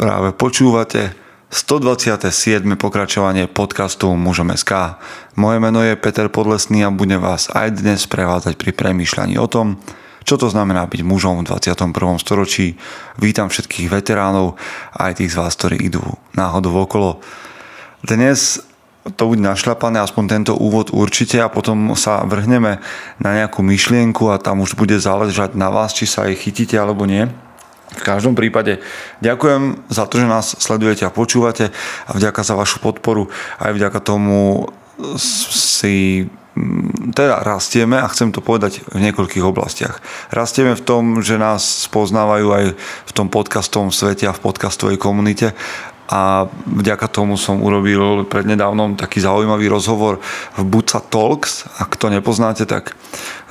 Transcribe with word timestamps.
Práve 0.00 0.32
počúvate 0.32 1.12
127. 1.52 2.64
pokračovanie 2.80 3.44
podcastu 3.52 4.08
Mužom. 4.16 4.48
Moje 5.36 5.58
meno 5.60 5.84
je 5.84 5.92
Peter 5.92 6.32
Podlesný 6.32 6.88
a 6.88 6.88
budem 6.88 7.20
vás 7.20 7.52
aj 7.52 7.84
dnes 7.84 8.08
prevádzať 8.08 8.56
pri 8.56 8.72
premýšľaní 8.72 9.36
o 9.36 9.44
tom, 9.44 9.76
čo 10.24 10.40
to 10.40 10.48
znamená 10.48 10.88
byť 10.88 11.04
mužom 11.04 11.44
v 11.44 11.52
21. 11.52 12.16
storočí. 12.16 12.80
Vítam 13.20 13.52
všetkých 13.52 13.92
veteránov 13.92 14.56
aj 14.96 15.20
tých 15.20 15.36
z 15.36 15.44
vás, 15.44 15.52
ktorí 15.52 15.76
idú 15.84 16.00
náhodou 16.32 16.80
okolo. 16.80 17.20
Dnes 18.00 18.56
to 19.20 19.28
bude 19.28 19.44
našľapané, 19.44 20.00
aspoň 20.00 20.24
tento 20.32 20.56
úvod 20.56 20.96
určite 20.96 21.44
a 21.44 21.52
potom 21.52 21.92
sa 21.92 22.24
vrhneme 22.24 22.80
na 23.20 23.30
nejakú 23.36 23.60
myšlienku 23.60 24.32
a 24.32 24.40
tam 24.40 24.64
už 24.64 24.80
bude 24.80 24.96
záležať 24.96 25.60
na 25.60 25.68
vás, 25.68 25.92
či 25.92 26.08
sa 26.08 26.24
jej 26.24 26.40
chytíte 26.40 26.80
alebo 26.80 27.04
nie. 27.04 27.28
V 27.90 28.02
každom 28.06 28.38
prípade 28.38 28.78
ďakujem 29.18 29.82
za 29.90 30.06
to, 30.06 30.22
že 30.22 30.30
nás 30.30 30.54
sledujete 30.62 31.02
a 31.02 31.14
počúvate 31.14 31.74
a 32.06 32.10
vďaka 32.14 32.46
za 32.46 32.54
vašu 32.54 32.78
podporu. 32.78 33.26
Aj 33.58 33.74
vďaka 33.74 33.98
tomu 33.98 34.70
si 35.18 36.28
mm, 36.54 37.10
teda 37.16 37.42
rastieme 37.42 37.98
a 37.98 38.06
chcem 38.06 38.30
to 38.30 38.38
povedať 38.44 38.86
v 38.94 39.10
niekoľkých 39.10 39.42
oblastiach. 39.42 39.98
Rastieme 40.30 40.78
v 40.78 40.86
tom, 40.86 41.18
že 41.18 41.40
nás 41.40 41.90
spoznávajú 41.90 42.48
aj 42.54 42.64
v 42.78 43.12
tom 43.12 43.26
podcastovom 43.26 43.90
svete 43.90 44.30
a 44.30 44.36
v 44.36 44.42
podcastovej 44.44 44.98
komunite 45.00 45.56
a 46.10 46.50
vďaka 46.66 47.06
tomu 47.06 47.38
som 47.38 47.62
urobil 47.62 48.26
prednedávnom 48.26 48.98
taký 48.98 49.22
zaujímavý 49.22 49.70
rozhovor 49.70 50.18
v 50.58 50.62
Buca 50.66 50.98
Talks. 50.98 51.70
Ak 51.78 51.94
to 51.94 52.10
nepoznáte, 52.10 52.66
tak 52.66 52.98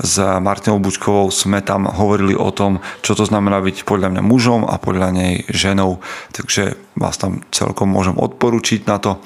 s 0.04 0.20
Martinou 0.20 0.84
Bučkovou 0.84 1.32
sme 1.32 1.64
tam 1.64 1.88
hovorili 1.88 2.36
o 2.36 2.52
tom, 2.52 2.84
čo 3.00 3.16
to 3.16 3.24
znamená 3.24 3.64
byť 3.64 3.88
podľa 3.88 4.12
mňa 4.12 4.24
mužom 4.28 4.68
a 4.68 4.76
podľa 4.76 5.16
nej 5.16 5.34
ženou. 5.48 6.04
Takže 6.36 6.76
vás 7.00 7.16
tam 7.16 7.40
celkom 7.56 7.88
môžem 7.88 8.20
odporučiť 8.20 8.84
na 8.92 9.00
to. 9.00 9.24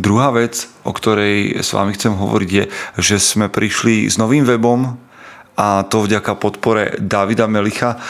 Druhá 0.00 0.32
vec, 0.32 0.64
o 0.88 0.96
ktorej 0.96 1.60
s 1.60 1.76
vami 1.76 1.92
chcem 1.92 2.16
hovoriť 2.16 2.50
je, 2.50 2.64
že 2.96 3.16
sme 3.20 3.52
prišli 3.52 4.08
s 4.08 4.16
novým 4.16 4.48
webom 4.48 4.96
a 5.60 5.84
to 5.84 6.08
vďaka 6.08 6.32
podpore 6.40 6.96
Davida 6.96 7.44
Melicha 7.44 8.00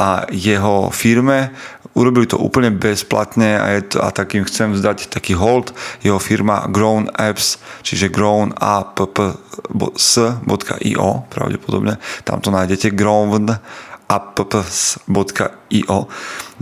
a 0.00 0.24
jeho 0.30 0.88
firme. 0.94 1.50
Urobili 1.90 2.26
to 2.30 2.38
úplne 2.38 2.70
bezplatne 2.70 3.58
a, 3.58 3.74
je 3.74 3.82
to, 3.90 3.98
a 3.98 4.14
takým 4.14 4.46
chcem 4.46 4.78
zdať 4.78 5.10
taký 5.10 5.34
hold. 5.34 5.74
Jeho 6.06 6.22
firma 6.22 6.70
Grown 6.70 7.10
Apps, 7.18 7.58
čiže 7.82 8.14
grown 8.14 8.54
apps.io 8.54 9.30
pravdepodobne. 11.26 11.98
Tam 12.22 12.38
to 12.38 12.54
nájdete 12.54 12.94
grown 12.94 13.50
apps.io. 14.10 15.98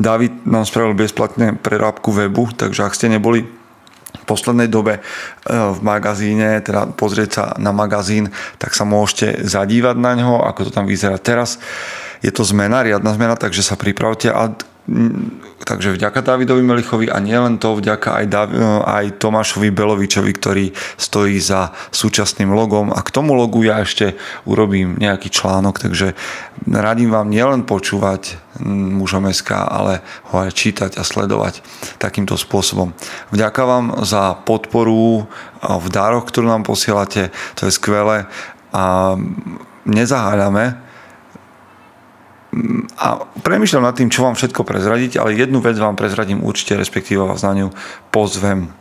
David 0.00 0.32
nám 0.48 0.64
spravil 0.64 0.96
bezplatne 0.96 1.56
prerábku 1.60 2.12
webu, 2.12 2.48
takže 2.56 2.88
ak 2.88 2.96
ste 2.96 3.12
neboli 3.12 3.44
v 4.08 4.24
poslednej 4.24 4.68
dobe 4.68 5.00
e, 5.00 5.00
v 5.52 5.78
magazíne, 5.84 6.60
teda 6.64 6.92
pozrieť 6.96 7.30
sa 7.32 7.52
na 7.60 7.72
magazín, 7.72 8.32
tak 8.56 8.72
sa 8.72 8.88
môžete 8.88 9.44
zadívať 9.44 9.96
na 10.00 10.16
ňo, 10.16 10.44
ako 10.44 10.68
to 10.68 10.70
tam 10.72 10.88
vyzerá 10.88 11.20
teraz 11.20 11.60
je 12.22 12.30
to 12.34 12.42
zmena, 12.42 12.82
riadna 12.82 13.14
zmena, 13.14 13.38
takže 13.38 13.62
sa 13.62 13.78
pripravte 13.78 14.30
a 14.30 14.50
takže 15.68 15.92
vďaka 16.00 16.24
Davidovi 16.24 16.64
Melichovi 16.64 17.06
a 17.12 17.20
nielen 17.20 17.60
to, 17.60 17.76
vďaka 17.76 18.24
aj, 18.24 18.26
Dav- 18.32 18.56
aj 18.88 19.20
Tomášovi 19.20 19.68
Belovičovi, 19.68 20.32
ktorý 20.32 20.64
stojí 20.96 21.36
za 21.36 21.76
súčasným 21.92 22.48
logom 22.48 22.88
a 22.88 23.04
k 23.04 23.12
tomu 23.12 23.36
logu 23.36 23.60
ja 23.68 23.84
ešte 23.84 24.16
urobím 24.48 24.96
nejaký 24.96 25.28
článok, 25.28 25.76
takže 25.76 26.16
radím 26.64 27.12
vám 27.12 27.28
nielen 27.28 27.68
počúvať 27.68 28.40
mužom 28.64 29.28
SK, 29.28 29.68
ale 29.68 30.00
ho 30.32 30.40
aj 30.40 30.56
čítať 30.56 30.96
a 30.96 31.04
sledovať 31.04 31.60
takýmto 32.00 32.40
spôsobom. 32.40 32.96
Vďaka 33.28 33.62
vám 33.68 33.86
za 34.08 34.40
podporu 34.40 35.28
v 35.60 35.86
dároch, 35.92 36.24
ktorú 36.24 36.48
nám 36.48 36.64
posielate, 36.64 37.28
to 37.60 37.68
je 37.68 37.76
skvelé 37.76 38.24
a 38.72 39.16
nezaháľame, 39.84 40.87
a 42.96 43.28
premyšľam 43.44 43.84
nad 43.84 43.94
tým, 43.94 44.08
čo 44.08 44.24
vám 44.24 44.32
všetko 44.32 44.64
prezradiť, 44.64 45.20
ale 45.20 45.36
jednu 45.36 45.60
vec 45.60 45.76
vám 45.76 46.00
prezradím 46.00 46.40
určite, 46.40 46.80
respektíve 46.80 47.20
vás 47.20 47.44
na 47.44 47.52
ňu 47.52 47.68
pozvem. 48.08 48.72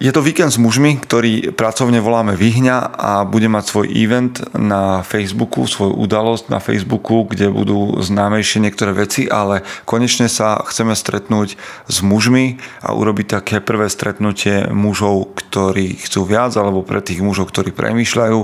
Je 0.00 0.08
to 0.16 0.24
víkend 0.24 0.48
s 0.48 0.56
mužmi, 0.56 0.96
ktorý 0.96 1.52
pracovne 1.52 2.00
voláme 2.00 2.32
Vyhňa 2.32 2.96
a 2.96 3.28
bude 3.28 3.52
mať 3.52 3.64
svoj 3.68 3.86
event 3.92 4.40
na 4.56 5.04
Facebooku, 5.04 5.68
svoju 5.68 5.92
udalosť 5.92 6.48
na 6.48 6.56
Facebooku, 6.56 7.28
kde 7.28 7.52
budú 7.52 8.00
známejšie 8.00 8.64
niektoré 8.64 8.96
veci, 8.96 9.28
ale 9.28 9.60
konečne 9.84 10.32
sa 10.32 10.56
chceme 10.64 10.96
stretnúť 10.96 11.60
s 11.84 12.00
mužmi 12.00 12.56
a 12.80 12.96
urobiť 12.96 13.44
také 13.44 13.60
prvé 13.60 13.92
stretnutie 13.92 14.72
mužov, 14.72 15.36
ktorí 15.36 16.00
chcú 16.00 16.24
viac, 16.24 16.56
alebo 16.56 16.80
pre 16.80 17.04
tých 17.04 17.20
mužov, 17.20 17.52
ktorí 17.52 17.68
premýšľajú 17.76 18.38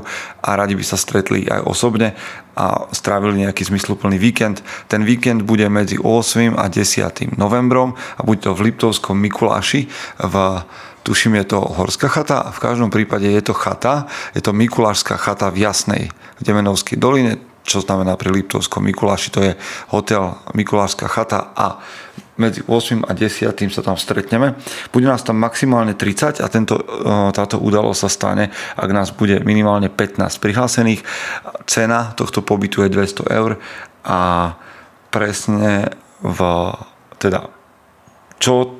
a 0.44 0.50
radi 0.61 0.77
by 0.77 0.84
sa 0.84 1.00
stretli 1.00 1.49
aj 1.49 1.65
osobne 1.65 2.12
a 2.53 2.84
strávili 2.93 3.49
nejaký 3.49 3.65
zmysluplný 3.65 4.21
víkend. 4.21 4.61
Ten 4.93 5.09
víkend 5.09 5.49
bude 5.49 5.65
medzi 5.73 5.97
8. 5.97 6.53
a 6.53 6.69
10. 6.69 7.33
novembrom 7.41 7.97
a 7.97 8.21
bude 8.28 8.44
to 8.44 8.53
v 8.53 8.69
Liptovskom 8.69 9.17
Mikuláši 9.17 9.88
v 10.21 10.37
tuším 11.06 11.39
je 11.39 11.55
to 11.55 11.62
horská 11.62 12.11
chata 12.11 12.50
v 12.50 12.59
každom 12.59 12.91
prípade 12.91 13.31
je 13.31 13.39
to 13.39 13.55
chata, 13.55 14.11
je 14.34 14.43
to 14.43 14.50
Mikulášská 14.50 15.15
chata 15.15 15.55
v 15.55 15.62
Jasnej, 15.62 16.11
v 16.11 16.43
Demenovskej 16.43 16.99
doline, 16.99 17.39
čo 17.62 17.78
znamená 17.78 18.19
pri 18.19 18.34
Liptovskom 18.34 18.83
Mikuláši, 18.83 19.31
to 19.31 19.41
je 19.47 19.53
hotel 19.94 20.34
Mikulášská 20.59 21.06
chata 21.06 21.55
a 21.55 21.78
medzi 22.37 22.61
8 22.69 23.09
a 23.09 23.17
10 23.17 23.49
sa 23.72 23.81
tam 23.81 23.97
stretneme. 23.97 24.61
Bude 24.93 25.09
nás 25.09 25.25
tam 25.25 25.41
maximálne 25.41 25.97
30 25.97 26.44
a 26.44 26.47
tento, 26.53 26.77
e, 26.77 26.84
táto 27.33 27.56
udalosť 27.56 28.00
sa 28.05 28.11
stane, 28.12 28.53
ak 28.77 28.91
nás 28.93 29.09
bude 29.09 29.41
minimálne 29.41 29.88
15 29.88 30.37
prihlásených. 30.37 31.00
Cena 31.65 32.12
tohto 32.12 32.44
pobytu 32.44 32.84
je 32.84 32.93
200 32.93 33.25
eur 33.33 33.56
a 34.05 34.53
presne 35.09 35.97
v 36.21 36.41
teda 37.17 37.49
čo 38.37 38.75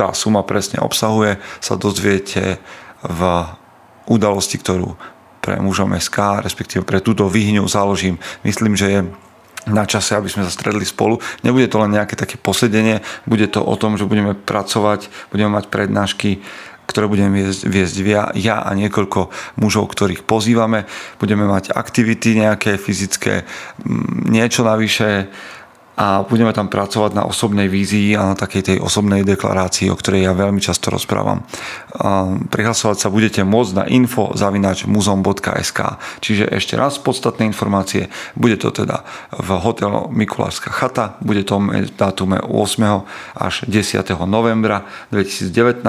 tá 0.00 0.16
suma 0.16 0.40
presne 0.40 0.80
obsahuje, 0.80 1.36
sa 1.60 1.76
dozviete 1.76 2.56
v 3.04 3.20
udalosti, 4.08 4.56
ktorú 4.56 4.96
pre 5.44 5.60
mužom 5.60 5.92
SK, 5.92 6.40
respektíve 6.40 6.88
pre 6.88 7.04
túto 7.04 7.28
výhňu 7.28 7.68
založím. 7.68 8.16
Myslím, 8.40 8.80
že 8.80 8.86
je 8.88 9.00
na 9.68 9.84
čase, 9.84 10.16
aby 10.16 10.32
sme 10.32 10.48
sa 10.48 10.52
stredli 10.52 10.88
spolu. 10.88 11.20
Nebude 11.44 11.68
to 11.68 11.76
len 11.84 11.92
nejaké 11.92 12.16
také 12.16 12.40
posedenie, 12.40 13.04
bude 13.28 13.44
to 13.52 13.60
o 13.60 13.76
tom, 13.76 14.00
že 14.00 14.08
budeme 14.08 14.32
pracovať, 14.32 15.12
budeme 15.28 15.52
mať 15.52 15.68
prednášky, 15.68 16.40
ktoré 16.88 17.06
budeme 17.06 17.44
viesť, 17.44 17.68
viesť 17.68 17.96
ja 18.40 18.56
a 18.64 18.70
niekoľko 18.72 19.30
mužov, 19.60 19.92
ktorých 19.92 20.24
pozývame. 20.24 20.88
Budeme 21.20 21.44
mať 21.44 21.76
aktivity 21.76 22.40
nejaké 22.40 22.80
fyzické, 22.80 23.44
niečo 24.26 24.64
navyše, 24.64 25.28
a 25.96 26.24
budeme 26.24 26.54
tam 26.54 26.72
pracovať 26.72 27.12
na 27.12 27.26
osobnej 27.28 27.68
vízii 27.68 28.16
a 28.16 28.32
na 28.32 28.36
takej 28.38 28.62
tej 28.62 28.78
osobnej 28.80 29.26
deklarácii, 29.26 29.92
o 29.92 29.98
ktorej 29.98 30.24
ja 30.24 30.32
veľmi 30.32 30.62
často 30.62 30.88
rozprávam. 30.88 31.44
Prihlasovať 32.48 32.96
sa 32.96 33.08
budete 33.12 33.44
môcť 33.44 33.72
na 33.76 33.84
info 33.90 34.32
muzom.sk 34.86 35.80
Čiže 36.24 36.44
ešte 36.50 36.74
raz 36.78 36.96
podstatné 36.96 37.44
informácie. 37.44 38.08
Bude 38.32 38.56
to 38.56 38.72
teda 38.72 39.04
v 39.34 39.48
hotelu 39.60 40.08
Mikulárska 40.08 40.72
chata, 40.72 41.20
bude 41.20 41.44
to 41.44 41.60
dátume 41.94 42.40
8. 42.40 43.36
až 43.36 43.54
10. 43.68 44.00
novembra 44.24 44.88
2019. 45.12 45.84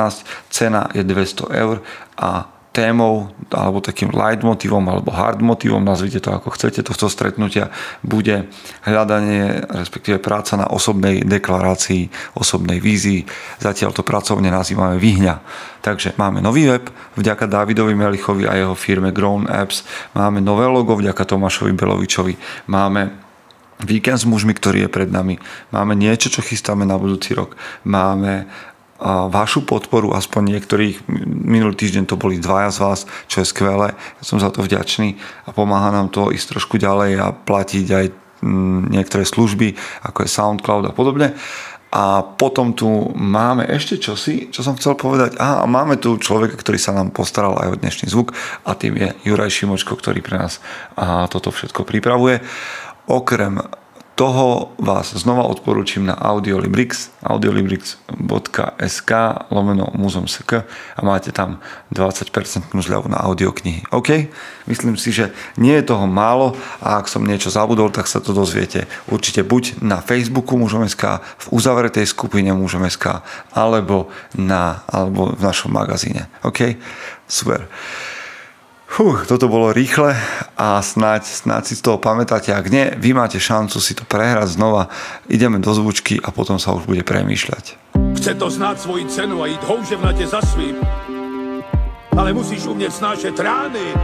Cena 0.51 0.91
je 0.91 1.03
200 1.07 1.51
eur 1.55 1.79
a 2.19 2.60
témou 2.71 3.35
alebo 3.51 3.83
takým 3.83 4.15
leitmotivom 4.15 4.79
alebo 4.87 5.11
hardmotivom, 5.11 5.83
nazvite 5.83 6.23
to 6.23 6.31
ako 6.31 6.55
chcete, 6.55 6.87
tohto 6.87 7.11
stretnutia 7.11 7.67
bude 7.99 8.47
hľadanie, 8.87 9.67
respektíve 9.67 10.23
práca 10.23 10.55
na 10.55 10.71
osobnej 10.71 11.19
deklarácii, 11.27 12.33
osobnej 12.39 12.79
vízii. 12.79 13.27
Zatiaľ 13.59 13.91
to 13.91 14.07
pracovne 14.07 14.47
nazývame 14.47 14.95
Vyhňa. 14.95 15.35
Takže 15.83 16.15
máme 16.15 16.39
nový 16.39 16.71
web, 16.71 16.87
vďaka 17.19 17.51
Davidovi 17.51 17.91
Melichovi 17.91 18.47
a 18.47 18.55
jeho 18.55 18.75
firme 18.77 19.11
Grown 19.11 19.51
Apps. 19.51 19.83
Máme 20.15 20.39
nové 20.39 20.63
logo, 20.63 20.95
vďaka 20.95 21.27
Tomášovi 21.27 21.75
Belovičovi. 21.75 22.39
Máme 22.71 23.11
víkend 23.83 24.21
s 24.21 24.29
mužmi, 24.29 24.53
ktorý 24.53 24.85
je 24.87 24.93
pred 24.93 25.09
nami. 25.09 25.41
Máme 25.73 25.97
niečo, 25.97 26.29
čo 26.29 26.45
chystáme 26.45 26.85
na 26.85 26.95
budúci 27.01 27.33
rok. 27.33 27.57
Máme 27.83 28.45
vašu 29.33 29.65
podporu, 29.65 30.13
aspoň 30.13 30.57
niektorých, 30.57 31.09
minulý 31.25 31.73
týždeň 31.73 32.05
to 32.05 32.21
boli 32.21 32.37
dvaja 32.37 32.69
z 32.69 32.79
vás, 32.85 32.99
čo 33.25 33.41
je 33.41 33.49
skvelé, 33.49 33.97
ja 33.97 34.23
som 34.23 34.37
za 34.37 34.53
to 34.53 34.61
vďačný 34.61 35.17
a 35.45 35.49
pomáha 35.49 35.89
nám 35.89 36.13
to 36.13 36.29
ísť 36.29 36.57
trošku 36.57 36.77
ďalej 36.77 37.17
a 37.17 37.33
platiť 37.33 37.87
aj 37.89 38.05
mm, 38.45 38.93
niektoré 38.93 39.25
služby, 39.25 39.73
ako 40.05 40.21
je 40.21 40.29
SoundCloud 40.29 40.85
a 40.89 40.93
podobne. 40.93 41.33
A 41.91 42.23
potom 42.23 42.71
tu 42.71 42.87
máme 43.19 43.67
ešte 43.67 43.99
čosi, 43.99 44.47
čo 44.47 44.63
som 44.63 44.79
chcel 44.79 44.95
povedať. 44.95 45.35
A 45.43 45.67
máme 45.67 45.99
tu 45.99 46.15
človeka, 46.15 46.55
ktorý 46.55 46.79
sa 46.79 46.95
nám 46.95 47.11
postaral 47.11 47.59
aj 47.59 47.67
o 47.67 47.79
dnešný 47.83 48.07
zvuk 48.07 48.31
a 48.63 48.71
tým 48.79 48.95
je 48.95 49.09
Juraj 49.27 49.51
Šimočko, 49.51 49.99
ktorý 49.99 50.23
pre 50.23 50.39
nás 50.39 50.63
a 50.95 51.27
toto 51.27 51.51
všetko 51.51 51.83
pripravuje. 51.83 52.39
Okrem 53.11 53.59
toho 54.21 54.77
vás 54.77 55.17
znova 55.17 55.49
odporúčam 55.49 56.05
na 56.05 56.13
Audiolibrix, 56.13 57.09
audiolibrix.sk 57.25 59.11
lomeno 59.49 59.89
muzom.sk 59.97 60.61
a 60.93 61.01
máte 61.01 61.33
tam 61.33 61.57
20% 61.89 62.29
zľavu 62.69 63.09
na 63.09 63.17
audioknihy. 63.17 63.89
OK? 63.89 64.29
Myslím 64.69 64.93
si, 64.93 65.09
že 65.09 65.33
nie 65.57 65.73
je 65.73 65.89
toho 65.89 66.05
málo 66.05 66.53
a 66.85 67.01
ak 67.01 67.09
som 67.09 67.25
niečo 67.25 67.49
zabudol, 67.49 67.89
tak 67.89 68.05
sa 68.05 68.21
to 68.21 68.29
dozviete 68.29 68.85
určite 69.09 69.41
buď 69.41 69.81
na 69.81 69.97
Facebooku 70.05 70.53
mužom.sk, 70.53 71.17
v 71.17 71.45
uzavretej 71.49 72.05
skupine 72.05 72.53
mužom.sk 72.53 73.25
alebo, 73.57 74.13
na, 74.37 74.85
alebo 74.85 75.33
v 75.33 75.41
našom 75.41 75.73
magazíne. 75.73 76.29
OK? 76.45 76.77
Super. 77.25 77.65
Fú, 78.91 79.15
toto 79.23 79.47
bolo 79.47 79.71
rýchle 79.71 80.19
a 80.59 80.83
snáď, 80.83 81.23
snáď 81.23 81.63
si 81.63 81.79
z 81.79 81.81
toho 81.87 81.95
pamätáte. 81.95 82.51
Ak 82.51 82.67
nie, 82.67 82.91
vy 82.99 83.15
máte 83.15 83.39
šancu 83.39 83.79
si 83.79 83.95
to 83.95 84.03
prehrať 84.03 84.59
znova. 84.59 84.91
Ideme 85.31 85.63
do 85.63 85.71
zvučky 85.71 86.19
a 86.19 86.27
potom 86.35 86.59
sa 86.59 86.75
už 86.75 86.91
bude 86.91 86.99
premýšľať. 87.07 87.95
Chce 88.19 88.35
to 88.35 88.51
znáť 88.51 88.83
svoji 88.83 89.07
cenu 89.07 89.39
a 89.39 89.47
ísť 89.47 89.63
houževnate 89.63 90.27
za 90.27 90.43
svým. 90.43 90.75
Ale 92.19 92.35
musíš 92.35 92.67
umieť 92.67 92.91
snášať 92.99 93.31
rány. 93.39 93.95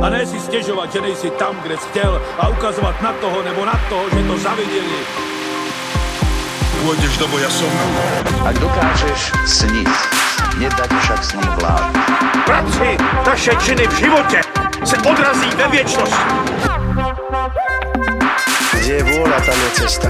A 0.00 0.06
ne 0.08 0.24
si 0.24 0.40
stiežovať, 0.40 0.88
že 0.96 1.00
nejsi 1.04 1.28
tam, 1.36 1.52
kde 1.60 1.76
si 1.76 1.86
chcel 1.92 2.16
a 2.40 2.48
ukazovať 2.56 2.96
na 3.04 3.12
toho 3.20 3.38
nebo 3.44 3.68
na 3.68 3.76
toho, 3.92 4.08
že 4.08 4.20
to 4.24 4.34
zavideli. 4.40 5.00
Pôjdeš 6.88 7.20
do 7.20 7.28
boja 7.28 7.52
som. 7.52 7.72
Ak 8.48 8.56
dokážeš 8.56 9.36
sniť, 9.44 9.92
nedať 10.56 10.90
však 11.00 11.20
sním 11.24 11.50
vlád. 11.60 11.92
Práci, 12.44 12.96
taše 13.24 13.52
činy 13.60 13.86
v 13.86 13.94
živote 13.98 14.40
se 14.84 14.96
odrazí 14.96 15.50
ve 15.56 15.68
věčnosti. 15.68 16.32
Kde 18.76 18.92
je 18.94 19.02
vôľa, 19.02 19.38
tam 19.42 19.58
je 19.58 19.70
cesta. 19.82 20.08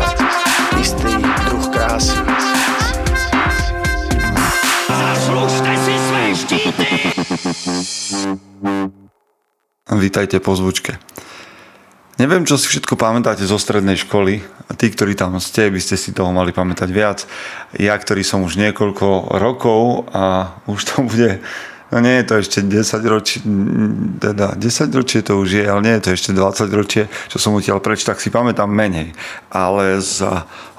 Istý 0.76 1.12
druh 1.48 1.66
krásy. 1.72 2.18
Zaslužte 4.86 5.72
si 5.80 5.94
své 5.98 6.24
štíty! 6.36 6.88
Vítajte 9.86 10.40
po 10.40 10.56
zvučke. 10.56 10.98
Neviem, 12.16 12.48
čo 12.48 12.56
si 12.56 12.72
všetko 12.72 12.96
pamätáte 12.96 13.44
zo 13.44 13.60
strednej 13.60 14.00
školy. 14.00 14.40
Tí, 14.80 14.86
ktorí 14.88 15.12
tam 15.12 15.36
ste, 15.36 15.68
by 15.68 15.80
ste 15.80 16.00
si 16.00 16.16
toho 16.16 16.32
mali 16.32 16.48
pamätať 16.48 16.88
viac. 16.88 17.28
Ja, 17.76 17.92
ktorý 17.92 18.24
som 18.24 18.40
už 18.40 18.56
niekoľko 18.56 19.36
rokov 19.36 20.08
a 20.16 20.56
už 20.64 20.80
to 20.88 21.04
bude 21.04 21.44
No 21.86 22.02
nie 22.02 22.18
je 22.18 22.26
to 22.26 22.34
ešte 22.42 22.58
10 22.66 22.98
ročie, 23.06 23.38
teda 24.18 24.58
10 24.58 24.90
ročie 24.90 25.22
to 25.22 25.38
už 25.38 25.62
je, 25.62 25.64
ale 25.70 25.80
nie 25.86 25.94
je 25.98 26.02
to 26.02 26.10
ešte 26.18 26.30
20 26.34 26.66
ročie, 26.74 27.06
čo 27.30 27.38
som 27.38 27.54
utiaľ 27.54 27.78
preč, 27.78 28.02
tak 28.02 28.18
si 28.18 28.26
pamätám 28.26 28.66
menej. 28.66 29.14
Ale 29.54 30.02
z 30.02 30.26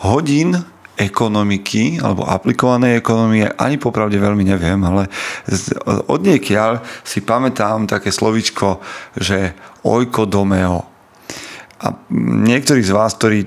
hodín 0.04 0.68
ekonomiky 1.00 2.04
alebo 2.04 2.28
aplikovanej 2.28 3.00
ekonomie 3.00 3.48
ani 3.56 3.80
popravde 3.80 4.20
veľmi 4.20 4.44
neviem, 4.44 4.82
ale 4.84 5.08
od 6.12 6.20
niekiaľ 6.28 6.84
si 7.08 7.24
pamätám 7.24 7.88
také 7.88 8.12
slovičko, 8.12 8.84
že 9.16 9.56
oikodomeo. 9.88 10.97
A 11.78 11.94
niektorí 12.46 12.82
z 12.82 12.92
vás, 12.94 13.14
ktorí 13.14 13.46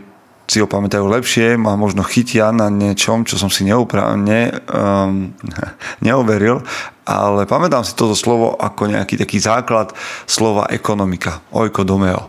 si 0.50 0.58
ho 0.58 0.66
pamätajú 0.66 1.06
lepšie, 1.06 1.54
ma 1.54 1.78
možno 1.78 2.02
chytia 2.02 2.50
na 2.50 2.66
niečom, 2.66 3.22
čo 3.22 3.38
som 3.38 3.46
si 3.46 3.62
neupra- 3.62 4.18
ne, 4.18 4.50
um, 4.66 5.30
neoveril, 6.06 6.66
ale 7.06 7.46
pamätám 7.46 7.86
si 7.86 7.94
toto 7.94 8.18
slovo 8.18 8.58
ako 8.58 8.90
nejaký 8.90 9.14
taký 9.14 9.38
základ 9.38 9.94
slova 10.26 10.66
ekonomika, 10.74 11.38
oikodomeo. 11.54 12.26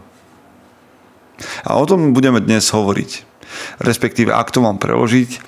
A 1.65 1.81
o 1.81 1.83
tom 1.89 2.13
budeme 2.13 2.38
dnes 2.38 2.69
hovoriť. 2.69 3.25
Respektíve, 3.81 4.30
ak 4.30 4.53
to 4.53 4.62
mám 4.62 4.77
preložiť, 4.77 5.42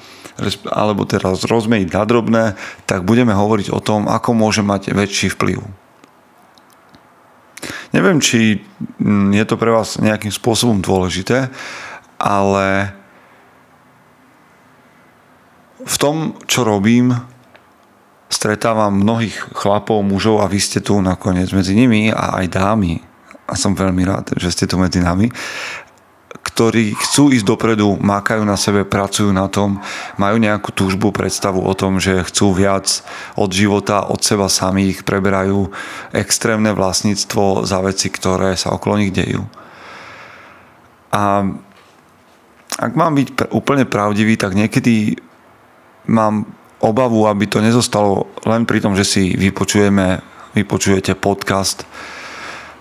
alebo 0.65 1.05
teraz 1.05 1.45
rozmeniť 1.45 1.93
na 1.93 2.03
drobné, 2.09 2.43
tak 2.89 3.05
budeme 3.05 3.37
hovoriť 3.37 3.69
o 3.69 3.77
tom, 3.77 4.09
ako 4.09 4.33
môže 4.33 4.65
mať 4.65 4.89
väčší 4.97 5.29
vplyv. 5.37 5.61
Neviem, 7.93 8.17
či 8.17 8.57
mm, 8.97 9.37
je 9.37 9.45
to 9.45 9.55
pre 9.55 9.69
vás 9.69 10.01
nejakým 10.01 10.33
spôsobom 10.33 10.81
dôležité, 10.81 11.53
ale 12.17 12.89
v 15.83 15.95
tom, 16.01 16.33
čo 16.49 16.65
robím, 16.65 17.13
stretávam 18.33 18.97
mnohých 18.97 19.53
chlapov, 19.53 20.01
mužov 20.01 20.41
a 20.41 20.49
vy 20.49 20.57
ste 20.57 20.81
tu 20.81 20.97
nakoniec 21.05 21.53
medzi 21.53 21.77
nimi 21.77 22.09
a 22.09 22.41
aj 22.41 22.45
dámy. 22.49 22.97
A 23.45 23.53
som 23.53 23.77
veľmi 23.77 24.01
rád, 24.07 24.33
že 24.41 24.49
ste 24.49 24.65
tu 24.65 24.81
medzi 24.81 24.97
nami 24.97 25.29
ktorí 26.53 26.93
chcú 26.93 27.33
ísť 27.33 27.49
dopredu, 27.49 27.97
mákajú 27.97 28.45
na 28.45 28.53
sebe, 28.53 28.85
pracujú 28.85 29.33
na 29.33 29.49
tom, 29.49 29.81
majú 30.21 30.37
nejakú 30.37 30.69
túžbu, 30.69 31.09
predstavu 31.09 31.65
o 31.65 31.73
tom, 31.73 31.97
že 31.97 32.21
chcú 32.29 32.53
viac 32.53 32.85
od 33.33 33.49
života, 33.49 34.05
od 34.05 34.21
seba 34.21 34.45
samých, 34.45 35.01
preberajú 35.01 35.73
extrémne 36.13 36.69
vlastníctvo 36.77 37.65
za 37.65 37.81
veci, 37.81 38.13
ktoré 38.13 38.53
sa 38.53 38.69
okolo 38.69 39.01
nich 39.01 39.09
dejú. 39.09 39.41
A 41.09 41.41
ak 42.77 42.93
mám 42.93 43.17
byť 43.17 43.49
úplne 43.49 43.89
pravdivý, 43.89 44.37
tak 44.37 44.53
niekedy 44.53 45.17
mám 46.05 46.45
obavu, 46.85 47.25
aby 47.25 47.49
to 47.49 47.65
nezostalo 47.65 48.29
len 48.45 48.69
pri 48.69 48.77
tom, 48.77 48.93
že 48.93 49.09
si 49.09 49.33
vypočujeme, 49.33 50.21
vypočujete 50.53 51.17
podcast, 51.17 51.81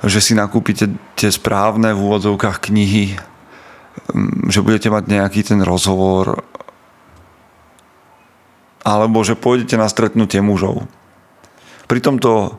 že 0.05 0.21
si 0.21 0.37
nakúpite 0.37 0.93
tie 1.17 1.33
správne 1.33 1.97
v 1.97 2.05
úvodzovkách 2.05 2.69
knihy, 2.69 3.32
že 4.49 4.65
budete 4.65 4.89
mať 4.89 5.05
nejaký 5.09 5.41
ten 5.47 5.61
rozhovor 5.63 6.45
alebo 8.83 9.23
že 9.23 9.39
pôjdete 9.39 9.79
na 9.79 9.87
stretnutie 9.87 10.43
mužov. 10.43 10.91
Pritom 11.87 12.19
to, 12.19 12.59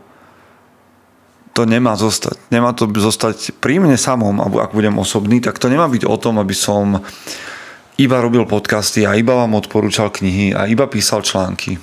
to 1.51 1.67
nemá 1.67 1.99
zostať. 1.99 2.39
Nemá 2.47 2.71
to 2.71 2.87
zostať 2.87 3.59
pri 3.59 3.83
mne 3.83 3.99
samom, 3.99 4.39
ak 4.39 4.71
budem 4.71 4.95
osobný, 4.95 5.43
tak 5.43 5.59
to 5.59 5.67
nemá 5.67 5.91
byť 5.91 6.07
o 6.07 6.15
tom, 6.15 6.39
aby 6.39 6.55
som 6.55 7.03
iba 7.99 8.17
robil 8.23 8.47
podcasty 8.47 9.03
a 9.03 9.19
iba 9.19 9.35
vám 9.35 9.53
odporúčal 9.53 10.09
knihy 10.09 10.55
a 10.55 10.65
iba 10.65 10.87
písal 10.87 11.21
články. 11.21 11.77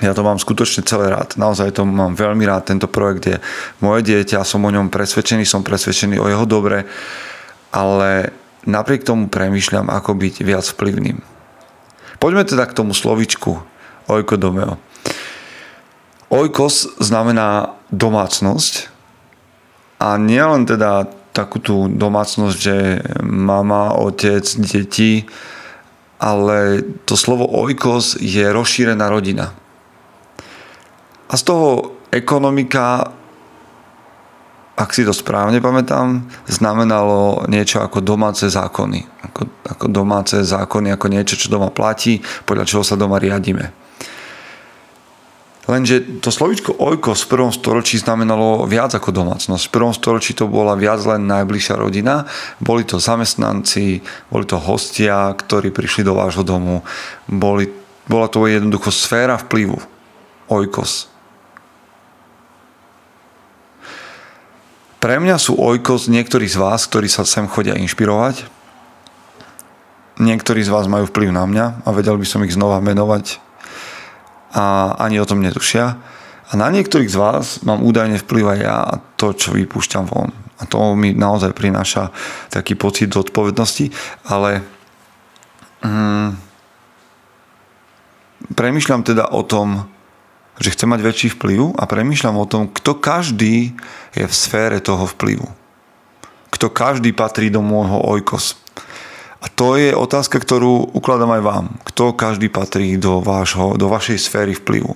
Ja 0.00 0.16
to 0.16 0.24
mám 0.24 0.40
skutočne 0.40 0.82
celé 0.82 1.12
rád. 1.12 1.36
Naozaj 1.38 1.78
to 1.78 1.86
mám 1.86 2.16
veľmi 2.16 2.42
rád. 2.42 2.70
Tento 2.74 2.88
projekt 2.88 3.24
je 3.28 3.36
moje 3.84 4.02
dieťa, 4.08 4.42
som 4.42 4.64
o 4.64 4.70
ňom 4.72 4.88
presvedčený, 4.88 5.46
som 5.46 5.62
presvedčený 5.62 6.18
o 6.18 6.26
jeho 6.26 6.46
dobre, 6.48 6.84
ale 7.70 8.41
napriek 8.68 9.02
tomu 9.06 9.26
premýšľam, 9.26 9.90
ako 9.90 10.14
byť 10.18 10.34
viac 10.46 10.66
vplyvným. 10.66 11.18
Poďme 12.22 12.46
teda 12.46 12.66
k 12.70 12.76
tomu 12.76 12.94
slovičku 12.94 13.58
oikodomeo. 14.06 14.78
Oikos 16.32 16.96
znamená 17.02 17.76
domácnosť 17.92 18.88
a 20.00 20.16
nielen 20.16 20.64
teda 20.64 21.10
takú 21.32 21.60
tú 21.60 21.88
domácnosť, 21.88 22.56
že 22.56 22.76
mama, 23.24 23.96
otec, 23.96 24.44
deti, 24.60 25.28
ale 26.20 26.84
to 27.08 27.18
slovo 27.18 27.48
oikos 27.48 28.20
je 28.20 28.44
rozšírená 28.48 29.08
rodina. 29.10 29.52
A 31.28 31.34
z 31.34 31.42
toho 31.42 31.96
ekonomika 32.12 33.12
ak 34.72 34.88
si 34.96 35.04
to 35.04 35.12
správne 35.12 35.60
pamätám, 35.60 36.24
znamenalo 36.48 37.44
niečo 37.44 37.84
ako 37.84 38.00
domáce 38.00 38.48
zákony. 38.48 39.04
Ako, 39.28 39.42
ako 39.68 39.86
domáce 39.92 40.40
zákony, 40.40 40.96
ako 40.96 41.06
niečo, 41.12 41.36
čo 41.36 41.52
doma 41.52 41.68
platí, 41.68 42.24
podľa 42.48 42.64
čoho 42.64 42.84
sa 42.84 42.96
doma 42.96 43.20
riadime. 43.20 43.82
Lenže 45.70 46.18
to 46.18 46.34
slovičko 46.34 46.74
ojkos 46.74 47.22
v 47.22 47.38
prvom 47.38 47.52
storočí 47.54 47.94
znamenalo 47.94 48.66
viac 48.66 48.98
ako 48.98 49.14
domácnosť. 49.14 49.70
V 49.70 49.74
prvom 49.78 49.94
storočí 49.94 50.34
to 50.34 50.50
bola 50.50 50.74
viac 50.74 50.98
len 51.06 51.30
najbližšia 51.30 51.78
rodina. 51.78 52.26
Boli 52.58 52.82
to 52.82 52.98
zamestnanci, 52.98 54.02
boli 54.26 54.44
to 54.48 54.58
hostia, 54.58 55.30
ktorí 55.30 55.70
prišli 55.70 56.02
do 56.02 56.18
vášho 56.18 56.42
domu. 56.42 56.82
Boli, 57.30 57.70
bola 58.10 58.26
to 58.26 58.42
jednoducho 58.50 58.90
sféra 58.90 59.38
vplyvu. 59.38 59.78
Ojkos. 60.50 61.11
Pre 65.02 65.18
mňa 65.18 65.34
sú 65.34 65.58
ojkos 65.58 66.06
niektorí 66.06 66.46
z 66.46 66.62
vás, 66.62 66.86
ktorí 66.86 67.10
sa 67.10 67.26
sem 67.26 67.50
chodia 67.50 67.74
inšpirovať. 67.74 68.46
Niektorí 70.22 70.62
z 70.62 70.70
vás 70.70 70.86
majú 70.86 71.10
vplyv 71.10 71.34
na 71.34 71.42
mňa 71.42 71.82
a 71.82 71.88
vedel 71.90 72.14
by 72.14 72.22
som 72.22 72.46
ich 72.46 72.54
znova 72.54 72.78
menovať 72.78 73.42
a 74.54 74.94
ani 75.02 75.18
o 75.18 75.26
tom 75.26 75.42
netušia. 75.42 75.98
A 76.46 76.52
na 76.54 76.70
niektorých 76.70 77.10
z 77.10 77.18
vás 77.18 77.66
mám 77.66 77.82
údajne 77.82 78.22
vplyv 78.22 78.44
aj 78.46 78.58
ja 78.62 78.78
a 78.78 78.94
to, 79.18 79.34
čo 79.34 79.58
vypúšťam 79.58 80.06
von. 80.06 80.30
A 80.62 80.70
to 80.70 80.94
mi 80.94 81.10
naozaj 81.10 81.50
prináša 81.50 82.14
taký 82.54 82.78
pocit 82.78 83.10
zodpovednosti, 83.10 83.90
ale 84.30 84.62
mm, 85.82 86.30
premyšľam 88.54 89.02
teda 89.02 89.34
o 89.34 89.42
tom, 89.42 89.82
že 90.62 90.70
chcem 90.70 90.86
mať 90.86 91.00
väčší 91.02 91.28
vplyv 91.34 91.74
a 91.74 91.84
premýšľam 91.90 92.38
o 92.38 92.46
tom, 92.46 92.70
kto 92.70 93.02
každý 93.02 93.74
je 94.14 94.24
v 94.24 94.34
sfére 94.34 94.78
toho 94.78 95.04
vplyvu. 95.10 95.50
kto 96.52 96.68
každý 96.70 97.10
patrí 97.16 97.50
do 97.50 97.58
môjho 97.58 97.98
ojkos. 98.06 98.54
A 99.42 99.50
to 99.50 99.74
je 99.74 99.90
otázka, 99.90 100.38
ktorú 100.38 100.94
ukladám 100.94 101.34
aj 101.34 101.42
vám. 101.42 101.66
Kto 101.82 102.14
každý 102.14 102.46
patrí 102.46 102.94
do, 102.94 103.18
vášho, 103.18 103.74
do 103.74 103.90
vašej 103.90 104.20
sféry 104.20 104.54
vplyvu. 104.54 104.94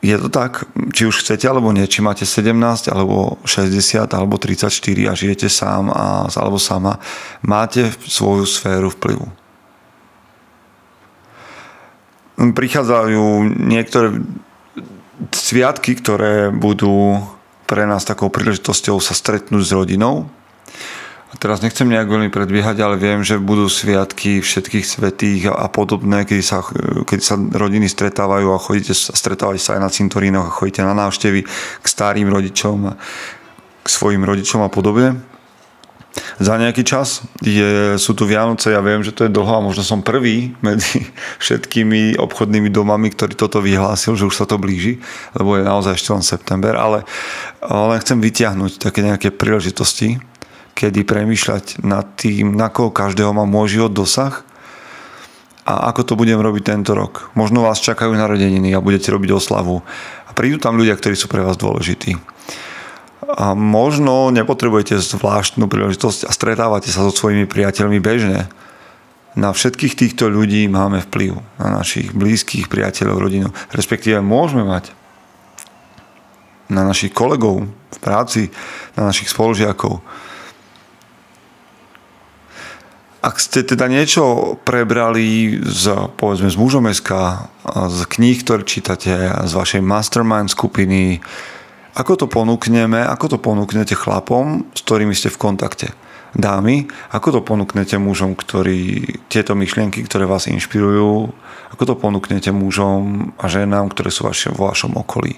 Je 0.00 0.16
to 0.16 0.32
tak, 0.32 0.64
či 0.96 1.04
už 1.06 1.20
chcete 1.20 1.44
alebo 1.44 1.70
nie, 1.76 1.84
či 1.84 2.00
máte 2.00 2.24
17 2.24 2.88
alebo 2.88 3.36
60 3.44 4.10
alebo 4.16 4.40
34 4.40 4.72
a 5.06 5.12
žijete 5.12 5.46
sám 5.46 5.92
a, 5.92 6.24
alebo 6.24 6.56
sama, 6.56 6.96
máte 7.44 7.92
svoju 8.08 8.48
sféru 8.48 8.90
vplyvu. 8.90 9.28
Prichádzajú 12.40 13.24
niektoré 13.60 14.24
sviatky, 15.28 16.00
ktoré 16.00 16.48
budú 16.48 17.20
pre 17.68 17.84
nás 17.84 18.08
takou 18.08 18.32
príležitosťou 18.32 18.96
sa 18.98 19.12
stretnúť 19.12 19.62
s 19.62 19.76
rodinou. 19.76 20.26
A 21.30 21.38
teraz 21.38 21.62
nechcem 21.62 21.86
nejak 21.86 22.10
veľmi 22.10 22.32
predbiehať, 22.34 22.82
ale 22.82 22.98
viem, 22.98 23.22
že 23.22 23.38
budú 23.38 23.70
sviatky 23.70 24.42
všetkých 24.42 24.82
svetých 24.82 25.54
a, 25.54 25.70
podobné, 25.70 26.26
kedy 26.26 26.42
sa, 26.42 26.66
kedy 27.06 27.22
sa 27.22 27.38
rodiny 27.38 27.86
stretávajú 27.86 28.50
a 28.50 28.58
chodíte, 28.58 28.90
stretávať 28.96 29.62
sa 29.62 29.70
aj 29.78 29.80
na 29.86 29.90
cintorínoch 29.94 30.50
a 30.50 30.56
chodíte 30.56 30.82
na 30.82 30.90
návštevy 30.90 31.46
k 31.78 31.86
starým 31.86 32.26
rodičom 32.26 32.98
k 33.80 33.88
svojim 33.88 34.26
rodičom 34.26 34.60
a 34.60 34.68
podobne 34.68 35.16
za 36.40 36.56
nejaký 36.56 36.82
čas. 36.88 37.20
Je, 37.44 38.00
sú 38.00 38.16
tu 38.16 38.24
Vianoce, 38.24 38.72
ja 38.72 38.80
viem, 38.80 39.04
že 39.04 39.12
to 39.12 39.28
je 39.28 39.30
dlho 39.30 39.60
a 39.60 39.62
možno 39.62 39.84
som 39.84 40.00
prvý 40.00 40.56
medzi 40.64 41.04
všetkými 41.44 42.16
obchodnými 42.16 42.72
domami, 42.72 43.12
ktorý 43.12 43.36
toto 43.36 43.60
vyhlásil, 43.60 44.16
že 44.16 44.24
už 44.24 44.34
sa 44.34 44.48
to 44.48 44.56
blíži, 44.56 44.98
lebo 45.36 45.60
je 45.60 45.68
naozaj 45.68 46.00
ešte 46.00 46.10
len 46.16 46.24
september, 46.24 46.74
ale 46.80 47.04
len 47.60 47.98
chcem 48.00 48.18
vytiahnuť 48.18 48.80
také 48.80 49.04
nejaké 49.04 49.28
príležitosti, 49.28 50.16
kedy 50.72 51.04
premýšľať 51.04 51.84
nad 51.84 52.08
tým, 52.16 52.56
na 52.56 52.72
koho 52.72 52.88
každého 52.88 53.36
má 53.36 53.44
môj 53.44 53.76
život 53.76 53.92
dosah 53.92 54.40
a 55.68 55.92
ako 55.92 56.08
to 56.08 56.14
budem 56.16 56.40
robiť 56.40 56.72
tento 56.72 56.96
rok. 56.96 57.28
Možno 57.36 57.68
vás 57.68 57.84
čakajú 57.84 58.16
narodeniny 58.16 58.72
a 58.72 58.80
budete 58.80 59.12
robiť 59.12 59.36
oslavu 59.36 59.84
a 60.24 60.30
prídu 60.32 60.56
tam 60.56 60.80
ľudia, 60.80 60.96
ktorí 60.96 61.12
sú 61.12 61.28
pre 61.28 61.44
vás 61.44 61.60
dôležití 61.60 62.16
a 63.40 63.56
možno 63.56 64.28
nepotrebujete 64.28 65.00
zvláštnu 65.00 65.64
príležitosť 65.64 66.28
a 66.28 66.30
stretávate 66.30 66.92
sa 66.92 67.08
so 67.08 67.12
svojimi 67.12 67.48
priateľmi 67.48 67.96
bežne. 67.96 68.52
Na 69.32 69.56
všetkých 69.56 69.96
týchto 69.96 70.28
ľudí 70.28 70.68
máme 70.68 71.00
vplyv. 71.08 71.40
Na 71.56 71.80
našich 71.80 72.12
blízkych 72.12 72.68
priateľov, 72.68 73.16
rodinu. 73.16 73.48
Respektíve 73.72 74.20
môžeme 74.20 74.68
mať 74.68 74.92
na 76.68 76.84
našich 76.84 77.16
kolegov 77.16 77.64
v 77.64 77.98
práci, 78.04 78.52
na 78.92 79.08
našich 79.08 79.32
spolužiakov. 79.32 80.04
Ak 83.24 83.40
ste 83.40 83.64
teda 83.64 83.88
niečo 83.88 84.56
prebrali 84.68 85.60
z, 85.64 86.12
povedzme, 86.20 86.52
z 86.52 86.56
mužomeska, 86.60 87.48
z 87.88 88.00
kníh, 88.04 88.36
ktoré 88.44 88.68
čítate, 88.68 89.12
z 89.48 89.52
vašej 89.56 89.80
mastermind 89.80 90.52
skupiny, 90.52 91.24
ako 91.94 92.12
to 92.14 92.26
ponúkneme, 92.30 93.02
ako 93.02 93.36
to 93.36 93.38
ponúknete 93.42 93.98
chlapom, 93.98 94.66
s 94.74 94.80
ktorými 94.86 95.14
ste 95.16 95.32
v 95.32 95.40
kontakte? 95.40 95.88
Dámy, 96.30 96.86
ako 97.10 97.28
to 97.34 97.40
ponúknete 97.42 97.98
mužom, 97.98 98.38
ktorí 98.38 99.02
tieto 99.26 99.58
myšlienky, 99.58 100.06
ktoré 100.06 100.30
vás 100.30 100.46
inšpirujú, 100.46 101.26
ako 101.74 101.82
to 101.82 101.94
ponúknete 101.98 102.54
mužom 102.54 103.34
a 103.34 103.50
ženám, 103.50 103.90
ktoré 103.90 104.14
sú 104.14 104.30
vaši, 104.30 104.54
vo 104.54 104.70
vašom 104.70 104.94
okolí? 104.94 105.34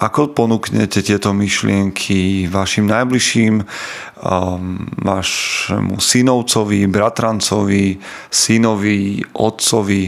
Ako 0.00 0.32
ponúknete 0.32 1.04
tieto 1.04 1.36
myšlienky 1.36 2.48
vašim 2.48 2.88
najbližším, 2.88 3.54
um, 3.60 4.88
vašemu 5.04 6.00
synovcovi, 6.00 6.80
bratrancovi, 6.88 8.00
synovi, 8.32 9.20
otcovi? 9.36 10.04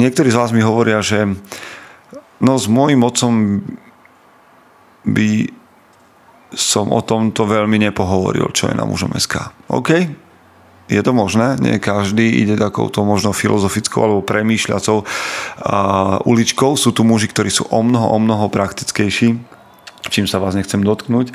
Niektorí 0.00 0.28
z 0.32 0.38
vás 0.40 0.52
mi 0.56 0.64
hovoria, 0.64 1.04
že 1.04 1.28
no 2.40 2.52
s 2.56 2.64
môjim 2.72 3.04
otcom 3.04 3.60
by 5.04 5.48
som 6.50 6.90
o 6.90 7.00
tomto 7.00 7.46
veľmi 7.46 7.78
nepohovoril, 7.90 8.50
čo 8.50 8.68
je 8.70 8.74
na 8.74 8.82
mužom 8.82 9.14
SK. 9.14 9.54
OK? 9.70 9.90
Je 10.90 10.98
to 11.06 11.14
možné, 11.14 11.54
nie 11.62 11.78
každý 11.78 12.42
ide 12.42 12.58
takouto 12.58 13.06
možno 13.06 13.30
filozofickou 13.30 14.02
alebo 14.02 14.26
premýšľacou 14.26 15.06
uličkou. 16.26 16.74
Sú 16.74 16.90
tu 16.90 17.06
muži, 17.06 17.30
ktorí 17.30 17.46
sú 17.46 17.70
o 17.70 17.80
mnoho, 17.86 18.10
o 18.10 18.18
mnoho 18.18 18.50
praktickejší, 18.50 19.38
čím 20.10 20.26
sa 20.26 20.42
vás 20.42 20.58
nechcem 20.58 20.82
dotknúť. 20.82 21.30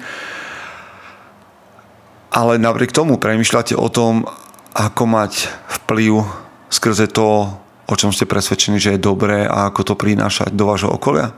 Ale 2.36 2.60
napriek 2.60 2.92
tomu 2.92 3.16
premýšľate 3.16 3.80
o 3.80 3.88
tom, 3.88 4.28
ako 4.76 5.04
mať 5.08 5.48
vplyv 5.80 6.28
skrze 6.68 7.08
to, 7.08 7.48
o 7.88 7.96
čom 7.96 8.12
ste 8.12 8.28
presvedčení, 8.28 8.76
že 8.76 9.00
je 9.00 9.06
dobré 9.08 9.48
a 9.48 9.72
ako 9.72 9.82
to 9.88 9.96
prinášať 9.96 10.52
do 10.52 10.68
vášho 10.68 10.92
okolia? 10.92 11.32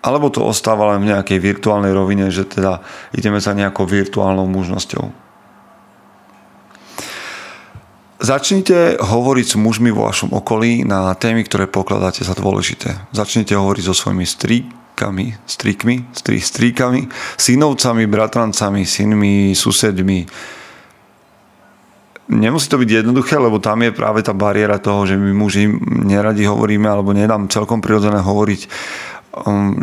Alebo 0.00 0.32
to 0.32 0.40
ostáva 0.40 0.96
len 0.96 1.04
v 1.04 1.12
nejakej 1.12 1.36
virtuálnej 1.36 1.92
rovine, 1.92 2.32
že 2.32 2.48
teda 2.48 2.80
ideme 3.12 3.36
za 3.36 3.52
nejakou 3.52 3.84
virtuálnou 3.84 4.48
mužnosťou. 4.48 5.30
Začnite 8.20 9.00
hovoriť 9.00 9.46
s 9.48 9.56
mužmi 9.56 9.88
vo 9.88 10.04
vašom 10.04 10.36
okolí 10.36 10.84
na 10.84 11.08
témy, 11.16 11.40
ktoré 11.44 11.64
pokladáte 11.64 12.20
za 12.20 12.36
dôležité. 12.36 13.08
Začnite 13.16 13.56
hovoriť 13.56 13.88
so 13.88 13.96
svojimi 13.96 14.28
strýkami, 14.28 15.40
strýkmi, 15.48 16.12
strí, 16.12 16.36
strýkami, 16.36 17.08
synovcami, 17.40 18.04
bratrancami, 18.04 18.84
synmi, 18.84 19.56
susedmi. 19.56 20.28
Nemusí 22.28 22.68
to 22.68 22.76
byť 22.76 22.90
jednoduché, 23.04 23.40
lebo 23.40 23.56
tam 23.56 23.88
je 23.88 23.96
práve 23.96 24.20
tá 24.20 24.36
bariéra 24.36 24.76
toho, 24.76 25.08
že 25.08 25.16
my 25.16 25.32
muži 25.32 25.72
neradi 26.04 26.44
hovoríme 26.44 26.92
alebo 26.92 27.16
nedám 27.16 27.48
celkom 27.48 27.80
prirodzené 27.80 28.20
hovoriť 28.20 28.68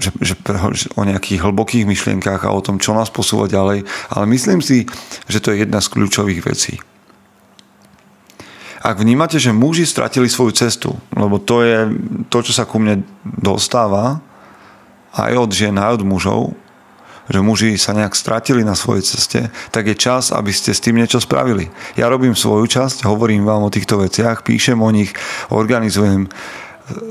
že, 0.04 0.12
že, 0.20 0.36
že 0.75 0.88
o 1.00 1.08
nejakých 1.08 1.39
hlbokých 1.39 1.88
myšlienkách 1.88 2.44
a 2.44 2.51
o 2.51 2.60
tom, 2.60 2.84
čo 2.84 2.92
nás 2.92 3.08
posúva 3.08 3.48
ďalej, 3.48 3.88
ale 4.12 4.25
myslím 4.27 4.60
si, 4.60 4.84
že 5.32 5.39
to 5.39 5.56
je 5.56 5.63
jedna 5.63 5.80
z 5.80 5.92
kľúčových 5.96 6.44
vecí. 6.44 6.75
Ak 8.84 9.00
vnímate, 9.01 9.39
že 9.39 9.56
muži 9.56 9.88
stratili 9.88 10.30
svoju 10.30 10.54
cestu, 10.54 10.96
lebo 11.16 11.42
to 11.42 11.63
je 11.63 11.92
to, 12.32 12.39
čo 12.44 12.54
sa 12.54 12.63
ku 12.68 12.77
mne 12.77 13.04
dostáva 13.24 14.22
aj 15.16 15.34
od 15.34 15.51
žien, 15.51 15.75
aj 15.75 16.00
od 16.00 16.04
mužov, 16.06 16.42
že 17.27 17.44
muži 17.44 17.75
sa 17.75 17.92
nejak 17.92 18.16
stratili 18.16 18.63
na 18.63 18.75
svojej 18.75 19.04
ceste, 19.04 19.51
tak 19.75 19.92
je 19.92 20.00
čas, 20.00 20.32
aby 20.32 20.51
ste 20.56 20.72
s 20.72 20.80
tým 20.80 20.96
niečo 20.96 21.20
spravili. 21.20 21.68
Ja 22.00 22.08
robím 22.08 22.36
svoju 22.36 22.68
časť, 22.68 23.04
hovorím 23.04 23.44
vám 23.44 23.68
o 23.68 23.74
týchto 23.74 24.00
veciach, 24.00 24.48
píšem 24.48 24.80
o 24.80 24.89
nich, 24.92 25.12
organizujem, 25.51 26.32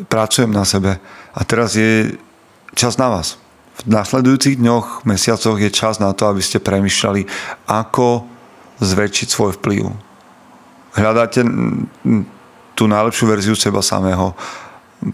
pracujem 0.08 0.50
na 0.50 0.64
sebe. 0.64 0.98
A 1.36 1.40
teraz 1.44 1.76
je 1.76 2.16
čas 2.72 2.96
na 2.96 3.08
vás. 3.12 3.36
V 3.84 3.92
nasledujúcich 3.92 4.56
dňoch, 4.56 5.04
mesiacoch 5.04 5.60
je 5.60 5.68
čas 5.68 6.00
na 6.00 6.16
to, 6.16 6.32
aby 6.32 6.40
ste 6.40 6.64
premyšľali, 6.64 7.28
ako 7.68 8.24
zväčšiť 8.80 9.28
svoj 9.28 9.60
vplyv. 9.60 9.84
Hľadáte 10.96 11.44
tú 12.72 12.84
najlepšiu 12.88 13.24
verziu 13.28 13.56
seba 13.56 13.84
samého. 13.84 14.32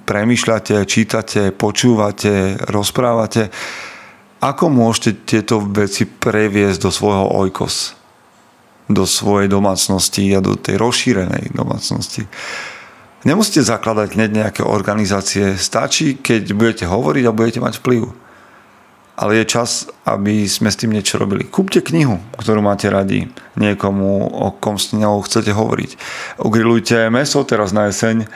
Premýšľate, 0.06 0.86
čítate, 0.86 1.50
počúvate, 1.50 2.54
rozprávate. 2.70 3.50
Ako 4.42 4.70
môžete 4.70 5.26
tieto 5.26 5.62
veci 5.62 6.06
previesť 6.06 6.86
do 6.86 6.90
svojho 6.94 7.26
ojkos? 7.34 7.98
Do 8.86 9.06
svojej 9.06 9.50
domácnosti 9.50 10.22
a 10.34 10.42
do 10.42 10.54
tej 10.54 10.78
rozšírenej 10.78 11.54
domácnosti. 11.54 12.26
Nemusíte 13.22 13.62
zakladať 13.62 14.18
hneď 14.18 14.30
nejaké 14.34 14.62
organizácie. 14.66 15.54
Stačí, 15.54 16.18
keď 16.18 16.42
budete 16.58 16.84
hovoriť 16.90 17.24
a 17.26 17.36
budete 17.36 17.60
mať 17.62 17.78
vplyv. 17.78 18.10
Ale 19.14 19.38
je 19.38 19.44
čas, 19.46 19.86
aby 20.02 20.48
sme 20.50 20.72
s 20.72 20.80
tým 20.82 20.90
niečo 20.90 21.20
robili. 21.22 21.46
Kúpte 21.46 21.84
knihu, 21.84 22.18
ktorú 22.34 22.64
máte 22.64 22.90
radi 22.90 23.30
niekomu, 23.54 24.26
o 24.26 24.50
kom 24.58 24.74
s 24.74 24.90
ňou 24.90 25.22
chcete 25.22 25.54
hovoriť. 25.54 25.90
Ugrilujte 26.42 27.06
meso 27.14 27.46
teraz 27.46 27.70
na 27.70 27.92
jeseň 27.92 28.26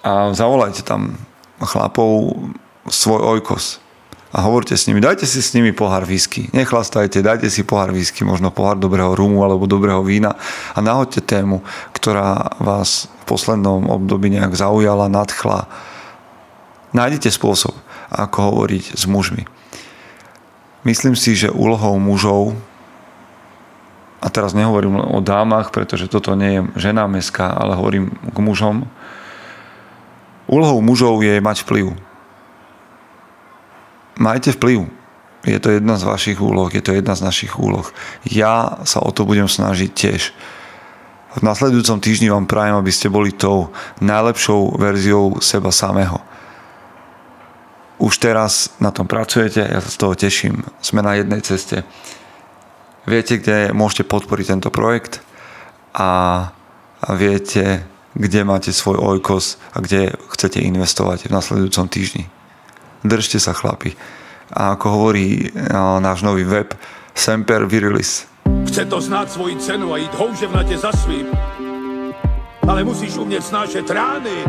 a 0.00 0.32
zavolajte 0.32 0.86
tam 0.86 1.20
chlapov 1.60 2.32
svoj 2.88 3.36
ojkos 3.36 3.82
a 4.28 4.44
hovorte 4.44 4.76
s 4.76 4.84
nimi, 4.84 5.00
dajte 5.00 5.24
si 5.24 5.40
s 5.40 5.56
nimi 5.56 5.72
pohár 5.72 6.04
whisky, 6.04 6.52
nechlastajte, 6.52 7.24
dajte 7.24 7.48
si 7.48 7.64
pohár 7.64 7.96
whisky, 7.96 8.28
možno 8.28 8.52
pohár 8.52 8.76
dobrého 8.76 9.16
rumu 9.16 9.40
alebo 9.40 9.64
dobrého 9.64 10.04
vína 10.04 10.36
a 10.76 10.78
nahoďte 10.84 11.24
tému, 11.24 11.64
ktorá 11.96 12.60
vás 12.60 13.08
v 13.24 13.36
poslednom 13.36 13.88
období 13.88 14.28
nejak 14.28 14.52
zaujala, 14.52 15.08
nadchla. 15.08 15.64
Nájdete 16.92 17.32
spôsob, 17.32 17.72
ako 18.12 18.52
hovoriť 18.52 18.96
s 18.96 19.04
mužmi. 19.08 19.48
Myslím 20.84 21.16
si, 21.16 21.32
že 21.32 21.52
úlohou 21.52 21.96
mužov 21.96 22.52
a 24.20 24.28
teraz 24.28 24.52
nehovorím 24.52 24.98
o 24.98 25.24
dámach, 25.24 25.72
pretože 25.72 26.10
toto 26.10 26.36
nie 26.36 26.60
je 26.60 26.66
žena 26.76 27.08
meska, 27.08 27.48
ale 27.48 27.76
hovorím 27.80 28.12
k 28.12 28.38
mužom. 28.40 28.84
Úlohou 30.48 30.80
mužov 30.84 31.20
je 31.24 31.40
mať 31.40 31.64
vplyv 31.64 32.07
majte 34.18 34.52
vplyv. 34.52 34.90
Je 35.46 35.58
to 35.62 35.70
jedna 35.70 35.94
z 35.96 36.04
vašich 36.04 36.38
úloh, 36.42 36.66
je 36.68 36.82
to 36.82 36.92
jedna 36.92 37.14
z 37.14 37.22
našich 37.22 37.56
úloh. 37.56 37.86
Ja 38.26 38.82
sa 38.82 38.98
o 39.00 39.14
to 39.14 39.22
budem 39.22 39.46
snažiť 39.46 39.90
tiež. 39.94 40.34
V 41.38 41.40
nasledujúcom 41.46 42.02
týždni 42.02 42.34
vám 42.34 42.50
prajem, 42.50 42.74
aby 42.74 42.90
ste 42.90 43.06
boli 43.06 43.30
tou 43.30 43.70
najlepšou 44.02 44.74
verziou 44.74 45.38
seba 45.38 45.70
samého. 45.70 46.18
Už 48.02 48.18
teraz 48.18 48.74
na 48.82 48.90
tom 48.90 49.06
pracujete, 49.06 49.62
ja 49.62 49.78
sa 49.78 49.90
z 49.90 49.98
toho 49.98 50.14
teším. 50.18 50.66
Sme 50.82 51.02
na 51.02 51.14
jednej 51.14 51.42
ceste. 51.42 51.86
Viete, 53.06 53.38
kde 53.38 53.70
môžete 53.74 54.10
podporiť 54.10 54.58
tento 54.58 54.70
projekt 54.74 55.22
a, 55.94 56.50
viete, 57.14 57.86
kde 58.14 58.40
máte 58.42 58.70
svoj 58.74 58.98
ojkos 58.98 59.58
a 59.74 59.82
kde 59.82 60.14
chcete 60.34 60.58
investovať 60.62 61.30
v 61.30 61.34
nasledujúcom 61.34 61.86
týždni. 61.86 62.37
Držte 63.04 63.38
sa 63.40 63.54
chlapi. 63.54 63.94
A 64.48 64.74
ako 64.74 64.86
hovorí 64.90 65.52
no, 65.54 66.00
náš 66.00 66.24
nový 66.24 66.44
web, 66.44 66.72
Semper 67.14 67.68
Virilis. 67.68 68.26
Chce 68.68 68.84
to 68.84 69.00
znát 69.00 69.32
svoji 69.32 69.56
cenu 69.56 69.92
a 69.92 69.96
jít 69.96 70.14
houževnatě 70.14 70.78
za 70.78 70.92
svým. 70.92 71.26
Ale 72.68 72.84
musíš 72.84 73.16
umět 73.16 73.44
snášet 73.44 73.90
rány. 73.90 74.44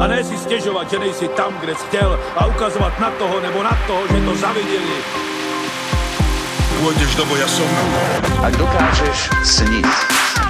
A 0.00 0.06
ne 0.06 0.24
si 0.24 0.38
stěžovat, 0.38 0.90
že 0.90 0.98
nejsi 0.98 1.28
tam, 1.28 1.52
kde 1.60 1.74
jsi 1.74 1.86
chtěl 1.86 2.20
a 2.36 2.46
ukazovat 2.46 3.00
na 3.00 3.10
toho 3.10 3.40
nebo 3.40 3.62
na 3.62 3.78
toho, 3.86 4.02
že 4.08 4.24
to 4.24 4.36
zaviděli. 4.36 4.96
Pôjdeš 6.80 7.12
do 7.12 7.28
boja 7.28 7.44
som. 7.44 7.68
Ak 8.40 8.56
dokážeš 8.56 9.28
sniť, 9.44 9.84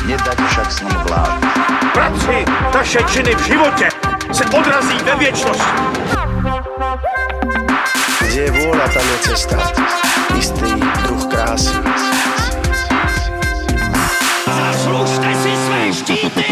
nedať 0.06 0.38
však 0.38 0.68
sním 0.70 0.98
vlád. 1.10 1.42
Práci 1.90 2.46
naše 2.70 3.02
činy 3.10 3.34
v 3.34 3.42
životě 3.50 4.00
se 4.32 4.44
odrazí 4.44 4.96
ve 5.04 5.14
věčnosti. 5.14 5.64
Kde 8.20 8.40
je 8.40 8.50
vôľa, 8.50 8.87
tam 8.94 9.02
je 9.02 9.18
cesta. 9.26 9.58
Istý 10.38 10.70
druh 11.02 11.25
krásy. 11.26 11.75
Zaslužte 14.46 15.30
si 15.34 15.52
své 15.56 15.82
štíty! 15.92 16.44